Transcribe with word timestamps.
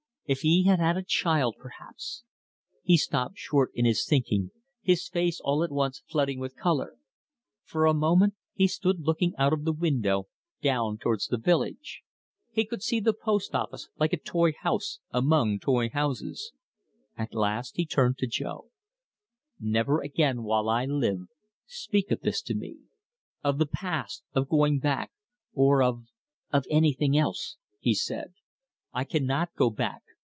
If 0.27 0.43
he 0.43 0.63
had 0.63 0.79
had 0.79 0.95
a 0.95 1.03
child, 1.03 1.57
perhaps 1.59 2.23
He 2.83 2.95
stopped 2.95 3.37
short 3.37 3.69
in 3.73 3.83
his 3.83 4.07
thinking, 4.07 4.51
his 4.81 5.09
face 5.09 5.41
all 5.41 5.61
at 5.61 5.73
once 5.73 6.03
flooding 6.09 6.39
with 6.39 6.55
colour. 6.55 6.95
For 7.65 7.85
a 7.85 7.93
moment 7.93 8.35
he 8.53 8.65
stood 8.65 9.01
looking 9.01 9.33
out 9.37 9.51
of 9.51 9.65
the 9.65 9.73
window 9.73 10.29
down 10.61 10.97
towards 10.99 11.27
the 11.27 11.37
village. 11.37 12.03
He 12.49 12.63
could 12.65 12.81
see 12.81 13.01
the 13.01 13.11
post 13.11 13.53
office 13.53 13.89
like 13.99 14.13
a 14.13 14.17
toy 14.17 14.53
house 14.53 14.99
among 15.11 15.59
toy 15.59 15.89
houses. 15.89 16.53
At 17.17 17.33
last 17.35 17.75
he 17.75 17.85
turned 17.85 18.17
to 18.19 18.25
Jo. 18.27 18.69
"Never 19.59 19.99
again 20.01 20.43
while 20.43 20.69
I 20.69 20.85
live, 20.85 21.27
speak 21.65 22.09
of 22.09 22.21
this 22.21 22.41
to 22.43 22.55
me: 22.55 22.77
of 23.43 23.57
the 23.57 23.65
past, 23.67 24.23
of 24.33 24.47
going 24.47 24.79
back, 24.79 25.11
or 25.53 25.83
of 25.83 26.05
of 26.53 26.65
anything 26.69 27.17
else," 27.17 27.57
he 27.81 27.93
said. 27.93 28.31
"I 28.93 29.03
cannot 29.03 29.53
go 29.55 29.69
back. 29.69 30.03